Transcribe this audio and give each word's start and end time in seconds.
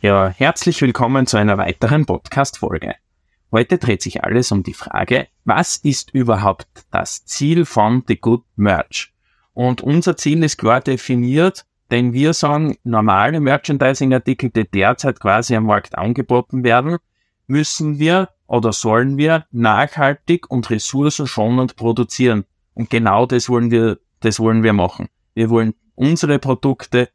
Ja, 0.00 0.28
herzlich 0.28 0.80
willkommen 0.80 1.26
zu 1.26 1.38
einer 1.38 1.58
weiteren 1.58 2.06
Podcast-Folge. 2.06 2.94
Heute 3.50 3.78
dreht 3.78 4.00
sich 4.00 4.22
alles 4.22 4.52
um 4.52 4.62
die 4.62 4.72
Frage, 4.72 5.26
was 5.44 5.74
ist 5.74 6.14
überhaupt 6.14 6.68
das 6.92 7.24
Ziel 7.24 7.64
von 7.64 8.04
The 8.06 8.16
Good 8.16 8.44
Merch? 8.54 9.12
Und 9.54 9.80
unser 9.80 10.16
Ziel 10.16 10.44
ist 10.44 10.56
klar 10.56 10.80
definiert, 10.82 11.66
denn 11.90 12.12
wir 12.12 12.32
sagen, 12.32 12.76
normale 12.84 13.40
Merchandising-Artikel, 13.40 14.50
die 14.50 14.70
derzeit 14.70 15.18
quasi 15.18 15.56
am 15.56 15.64
Markt 15.64 15.98
angeboten 15.98 16.62
werden, 16.62 16.98
müssen 17.48 17.98
wir 17.98 18.28
oder 18.46 18.72
sollen 18.72 19.18
wir 19.18 19.46
nachhaltig 19.50 20.48
und 20.48 20.70
ressourcenschonend 20.70 21.74
produzieren. 21.74 22.44
Und 22.74 22.88
genau 22.88 23.26
das 23.26 23.48
wollen 23.48 23.72
wir, 23.72 23.98
das 24.20 24.38
wollen 24.38 24.62
wir 24.62 24.74
machen. 24.74 25.08
Wir 25.34 25.50
wollen 25.50 25.74
unsere 25.96 26.38
Produkte 26.38 27.08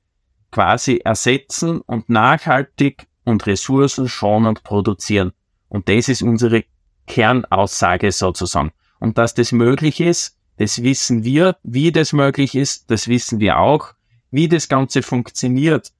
quasi 0.53 1.01
ersetzen 1.03 1.81
und 1.81 2.09
nachhaltig 2.09 3.07
und 3.25 3.45
ressourcenschonend 3.47 4.63
produzieren. 4.63 5.31
Und 5.67 5.89
das 5.89 6.09
ist 6.09 6.21
unsere 6.21 6.63
Kernaussage 7.07 8.11
sozusagen. 8.11 8.71
Und 8.99 9.17
dass 9.17 9.33
das 9.33 9.51
möglich 9.51 9.99
ist, 9.99 10.37
das 10.57 10.83
wissen 10.83 11.23
wir. 11.23 11.57
Wie 11.63 11.91
das 11.91 12.13
möglich 12.13 12.53
ist, 12.53 12.91
das 12.91 13.07
wissen 13.07 13.39
wir 13.39 13.57
auch. 13.57 13.93
Wie 14.29 14.47
das 14.47 14.69
Ganze 14.69 15.01
funktioniert, 15.01 15.91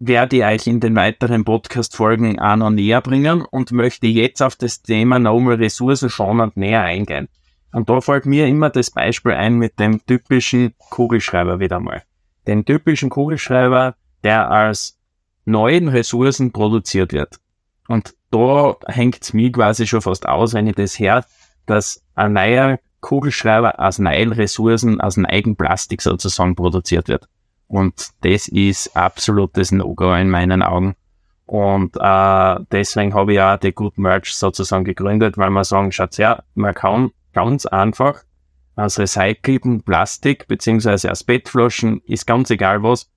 werde 0.00 0.36
ich 0.36 0.44
euch 0.44 0.66
in 0.66 0.80
den 0.80 0.96
weiteren 0.96 1.44
Podcast-Folgen 1.44 2.40
auch 2.40 2.56
noch 2.56 2.70
näher 2.70 3.00
bringen 3.00 3.42
und 3.42 3.70
möchte 3.70 4.08
jetzt 4.08 4.42
auf 4.42 4.56
das 4.56 4.82
Thema 4.82 5.20
nochmal 5.20 5.54
ressourcenschonend 5.54 6.56
näher 6.56 6.82
eingehen. 6.82 7.28
Und 7.70 7.88
da 7.88 8.00
fällt 8.00 8.26
mir 8.26 8.48
immer 8.48 8.68
das 8.68 8.90
Beispiel 8.90 9.32
ein 9.32 9.54
mit 9.54 9.78
dem 9.78 10.04
typischen 10.04 10.74
Kugelschreiber 10.90 11.60
wieder 11.60 11.78
mal 11.78 12.02
den 12.46 12.64
typischen 12.64 13.10
Kugelschreiber, 13.10 13.94
der 14.24 14.50
als 14.50 14.98
neuen 15.44 15.88
Ressourcen 15.88 16.52
produziert 16.52 17.12
wird. 17.12 17.38
Und 17.88 18.14
da 18.30 18.76
hängt's 18.86 19.32
mir 19.32 19.52
quasi 19.52 19.86
schon 19.86 20.02
fast 20.02 20.26
aus, 20.26 20.54
wenn 20.54 20.66
ich 20.66 20.76
das 20.76 20.98
her, 20.98 21.24
dass 21.66 22.02
ein 22.14 22.32
neuer 22.32 22.78
Kugelschreiber 23.00 23.80
aus 23.80 23.98
neuen 23.98 24.32
Ressourcen, 24.32 25.00
aus 25.00 25.16
neuen 25.16 25.56
Plastik 25.56 26.00
sozusagen 26.02 26.54
produziert 26.54 27.08
wird. 27.08 27.28
Und 27.66 28.10
das 28.20 28.48
ist 28.48 28.96
absolutes 28.96 29.72
No-Go 29.72 30.14
in 30.14 30.30
meinen 30.30 30.62
Augen. 30.62 30.94
Und 31.46 31.96
äh, 31.98 32.56
deswegen 32.70 33.14
habe 33.14 33.34
ich 33.34 33.40
auch 33.40 33.56
die 33.56 33.72
Good 33.72 33.98
Merch 33.98 34.34
sozusagen 34.34 34.84
gegründet, 34.84 35.36
weil 35.36 35.50
man 35.50 35.64
sagen, 35.64 35.92
schaut 35.92 36.16
ja, 36.16 36.42
man 36.54 36.74
kann 36.74 37.10
ganz 37.32 37.66
einfach 37.66 38.22
aus 38.76 38.98
recyceltem 38.98 39.82
Plastik 39.82 40.48
beziehungsweise 40.48 41.10
aus 41.10 41.24
Bettflaschen, 41.24 42.00
ist 42.06 42.26
ganz 42.26 42.50
egal 42.50 42.82
was, 42.82 43.10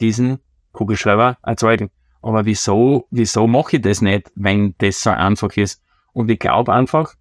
diesen 0.00 0.38
Kugelschreiber 0.72 1.38
erzeugen. 1.42 1.90
Aber 2.20 2.44
wieso, 2.44 3.06
wieso 3.10 3.46
mache 3.46 3.76
ich 3.76 3.82
das 3.82 4.02
nicht, 4.02 4.30
wenn 4.34 4.74
das 4.78 5.02
so 5.02 5.10
einfach 5.10 5.56
ist? 5.56 5.82
Und 6.12 6.30
ich 6.30 6.38
glaube 6.38 6.72
einfach, 6.72 7.14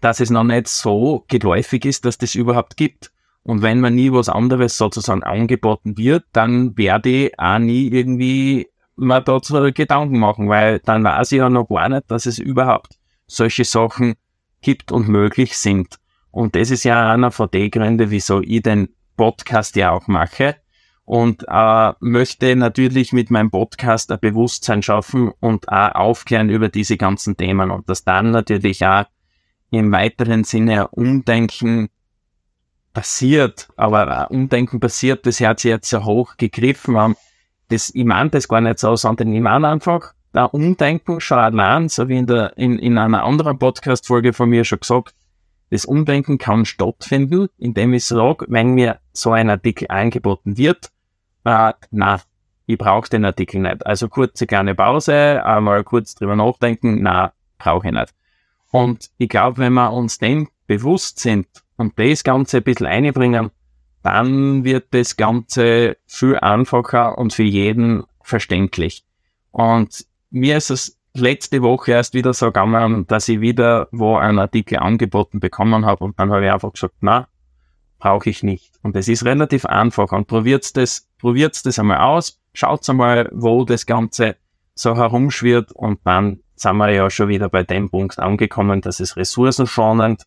dass 0.00 0.20
es 0.20 0.30
noch 0.30 0.44
nicht 0.44 0.68
so 0.68 1.24
geläufig 1.28 1.84
ist, 1.84 2.04
dass 2.04 2.18
das 2.18 2.34
überhaupt 2.34 2.76
gibt. 2.76 3.12
Und 3.42 3.62
wenn 3.62 3.80
mir 3.80 3.90
nie 3.90 4.12
was 4.12 4.28
anderes 4.28 4.76
sozusagen 4.76 5.22
angeboten 5.22 5.96
wird, 5.96 6.24
dann 6.32 6.76
werde 6.76 7.08
ich 7.08 7.38
auch 7.38 7.58
nie 7.58 7.88
irgendwie 7.88 8.68
mal 8.96 9.20
dazu 9.20 9.54
Gedanken 9.72 10.18
machen, 10.18 10.48
weil 10.48 10.80
dann 10.80 11.04
weiß 11.04 11.32
ich 11.32 11.38
ja 11.38 11.48
noch 11.48 11.68
gar 11.68 11.88
nicht, 11.88 12.10
dass 12.10 12.26
es 12.26 12.38
überhaupt 12.38 12.98
solche 13.26 13.64
Sachen 13.64 14.14
gibt 14.60 14.92
und 14.92 15.08
möglich 15.08 15.56
sind. 15.56 15.99
Und 16.30 16.54
das 16.54 16.70
ist 16.70 16.84
ja 16.84 17.12
einer 17.12 17.30
von 17.30 17.50
den 17.50 17.70
Gründen, 17.70 18.10
wieso 18.10 18.40
ich 18.40 18.62
den 18.62 18.88
Podcast 19.16 19.76
ja 19.76 19.90
auch 19.90 20.06
mache. 20.06 20.56
Und 21.04 21.44
äh, 21.48 21.92
möchte 21.98 22.54
natürlich 22.54 23.12
mit 23.12 23.30
meinem 23.30 23.50
Podcast 23.50 24.12
ein 24.12 24.20
Bewusstsein 24.20 24.82
schaffen 24.82 25.32
und 25.40 25.68
auch 25.68 25.94
aufklären 25.94 26.50
über 26.50 26.68
diese 26.68 26.96
ganzen 26.96 27.36
Themen. 27.36 27.70
Und 27.70 27.88
dass 27.88 28.04
dann 28.04 28.30
natürlich 28.30 28.86
auch 28.86 29.06
im 29.70 29.90
weiteren 29.90 30.44
Sinne 30.44 30.88
Umdenken 30.88 31.88
passiert. 32.92 33.68
Aber 33.76 34.30
Umdenken 34.30 34.80
passiert, 34.80 35.26
das 35.26 35.40
hat 35.40 35.60
sich 35.60 35.70
jetzt 35.70 35.90
so 35.90 36.04
hoch 36.04 36.36
gegriffen. 36.36 37.16
Das, 37.68 37.90
ich 37.94 38.04
meine 38.04 38.30
das 38.30 38.48
gar 38.48 38.60
nicht 38.60 38.78
so, 38.78 38.96
sondern 38.96 39.32
ich 39.32 39.40
meine 39.40 39.68
einfach, 39.68 40.14
da 40.32 40.44
Umdenken 40.44 41.20
schon 41.20 41.38
allein, 41.38 41.88
so 41.88 42.08
wie 42.08 42.18
in, 42.18 42.26
der, 42.26 42.56
in, 42.56 42.78
in 42.78 42.98
einer 42.98 43.24
anderen 43.24 43.58
Podcast-Folge 43.58 44.32
von 44.32 44.48
mir 44.48 44.64
schon 44.64 44.80
gesagt, 44.80 45.14
das 45.70 45.84
Umdenken 45.84 46.38
kann 46.38 46.64
stattfinden, 46.64 47.48
indem 47.56 47.94
ich 47.94 48.04
sage, 48.04 48.46
wenn 48.48 48.74
mir 48.74 48.98
so 49.12 49.30
ein 49.30 49.48
Artikel 49.48 49.86
angeboten 49.88 50.56
wird, 50.56 50.90
äh, 51.44 51.72
na, 51.90 52.20
ich 52.66 52.78
brauche 52.78 53.08
den 53.08 53.24
Artikel 53.24 53.60
nicht. 53.60 53.86
Also 53.86 54.08
kurze 54.08 54.46
kleine 54.46 54.74
Pause, 54.74 55.44
einmal 55.44 55.84
kurz 55.84 56.14
drüber 56.14 56.36
nachdenken, 56.36 57.02
na, 57.02 57.32
brauche 57.58 57.88
ich 57.88 57.94
nicht. 57.94 58.14
Und 58.70 59.10
ich 59.18 59.28
glaube, 59.28 59.58
wenn 59.58 59.72
wir 59.72 59.92
uns 59.92 60.18
dem 60.18 60.48
bewusst 60.66 61.18
sind 61.18 61.46
und 61.76 61.98
das 61.98 62.22
Ganze 62.24 62.58
ein 62.58 62.62
bisschen 62.62 62.86
einbringen, 62.86 63.50
dann 64.02 64.64
wird 64.64 64.94
das 64.94 65.16
Ganze 65.16 65.96
viel 66.06 66.36
einfacher 66.36 67.18
und 67.18 67.32
für 67.32 67.42
jeden 67.42 68.04
verständlich. 68.22 69.04
Und 69.50 70.06
mir 70.30 70.56
ist 70.56 70.70
es 70.70 70.99
letzte 71.14 71.62
Woche 71.62 71.92
erst 71.92 72.14
wieder 72.14 72.32
so 72.32 72.46
gegangen, 72.46 73.06
dass 73.06 73.28
ich 73.28 73.40
wieder 73.40 73.88
wo 73.90 74.16
einen 74.16 74.38
Artikel 74.38 74.78
angeboten 74.78 75.40
bekommen 75.40 75.84
habe 75.84 76.04
und 76.04 76.18
dann 76.18 76.30
habe 76.30 76.44
ich 76.44 76.52
einfach 76.52 76.72
gesagt, 76.72 76.94
na, 77.00 77.28
brauche 77.98 78.30
ich 78.30 78.42
nicht. 78.42 78.72
Und 78.82 78.96
es 78.96 79.08
ist 79.08 79.24
relativ 79.24 79.66
einfach 79.66 80.12
und 80.12 80.26
probiert's 80.26 80.72
das, 80.72 81.08
probiert's 81.18 81.62
das 81.62 81.78
einmal 81.78 81.98
aus, 81.98 82.40
schaut's 82.54 82.88
einmal, 82.88 83.28
wo 83.32 83.64
das 83.64 83.86
Ganze 83.86 84.36
so 84.74 84.96
herumschwirrt 84.96 85.72
und 85.72 86.00
dann 86.04 86.40
sind 86.54 86.76
wir 86.76 86.90
ja 86.90 87.10
schon 87.10 87.28
wieder 87.28 87.48
bei 87.48 87.62
dem 87.62 87.90
Punkt 87.90 88.18
angekommen, 88.18 88.80
dass 88.80 89.00
es 89.00 89.16
ressourcenschonend 89.16 90.24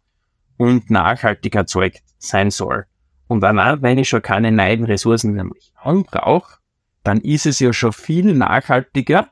und 0.58 0.90
nachhaltig 0.90 1.56
erzeugt 1.56 2.04
sein 2.18 2.52
soll. 2.52 2.86
Und 3.28 3.42
dann, 3.42 3.82
wenn 3.82 3.98
ich 3.98 4.10
schon 4.10 4.22
keine 4.22 4.52
neuen 4.52 4.84
Ressourcen 4.84 5.34
mehr 5.34 5.46
brauche, 5.84 6.58
dann 7.04 7.20
ist 7.22 7.46
es 7.46 7.60
ja 7.60 7.74
schon 7.74 7.94
viel 7.94 8.34
nachhaltiger 8.34 9.28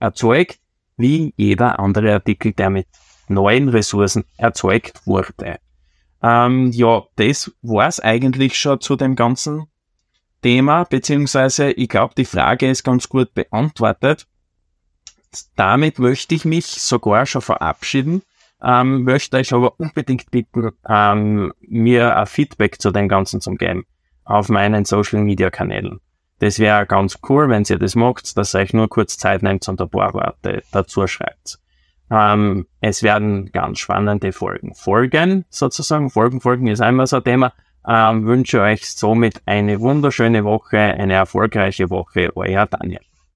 erzeugt, 0.00 0.58
wie 0.96 1.34
jeder 1.36 1.78
andere 1.78 2.12
Artikel, 2.14 2.52
der 2.52 2.70
mit 2.70 2.86
neuen 3.28 3.68
Ressourcen 3.68 4.24
erzeugt 4.36 5.06
wurde. 5.06 5.58
Ähm, 6.22 6.70
ja, 6.72 7.02
das 7.16 7.52
war's 7.62 8.00
eigentlich 8.00 8.58
schon 8.58 8.80
zu 8.80 8.96
dem 8.96 9.16
ganzen 9.16 9.66
Thema, 10.42 10.84
beziehungsweise 10.84 11.70
ich 11.70 11.88
glaube, 11.88 12.14
die 12.16 12.24
Frage 12.24 12.68
ist 12.68 12.84
ganz 12.84 13.08
gut 13.08 13.34
beantwortet. 13.34 14.26
Damit 15.56 15.98
möchte 15.98 16.34
ich 16.34 16.44
mich 16.44 16.66
sogar 16.66 17.26
schon 17.26 17.42
verabschieden, 17.42 18.22
ähm, 18.62 19.02
möchte 19.02 19.36
euch 19.36 19.52
aber 19.52 19.78
unbedingt 19.78 20.30
bitten, 20.30 20.70
ähm, 20.88 21.52
mir 21.60 22.16
ein 22.16 22.26
Feedback 22.26 22.80
zu 22.80 22.90
dem 22.90 23.08
Ganzen 23.08 23.40
zu 23.40 23.52
geben 23.54 23.84
auf 24.24 24.48
meinen 24.48 24.84
Social 24.84 25.22
Media 25.22 25.50
Kanälen. 25.50 26.00
Das 26.38 26.58
wäre 26.58 26.86
ganz 26.86 27.18
cool, 27.28 27.48
wenn 27.48 27.64
ihr 27.68 27.78
das 27.78 27.94
macht, 27.94 28.36
dass 28.36 28.54
ihr 28.54 28.60
euch 28.60 28.72
nur 28.72 28.88
kurz 28.88 29.16
Zeit 29.16 29.42
nehmt 29.42 29.66
und 29.68 29.80
ein 29.80 29.88
paar 29.88 30.14
Worte 30.14 30.62
dazu 30.72 31.06
schreibt. 31.06 31.58
Ähm, 32.10 32.66
es 32.80 33.02
werden 33.02 33.50
ganz 33.52 33.78
spannende 33.78 34.32
Folgen 34.32 34.74
folgen, 34.74 35.44
sozusagen. 35.48 36.10
Folgen, 36.10 36.40
Folgen 36.40 36.66
ist 36.66 36.80
einmal 36.80 37.06
so 37.06 37.16
ein 37.16 37.24
Thema. 37.24 37.52
Ähm, 37.86 38.26
wünsche 38.26 38.60
euch 38.60 38.90
somit 38.90 39.42
eine 39.46 39.80
wunderschöne 39.80 40.44
Woche, 40.44 40.78
eine 40.78 41.14
erfolgreiche 41.14 41.90
Woche. 41.90 42.30
Euer 42.36 42.66
Daniel. 42.66 43.00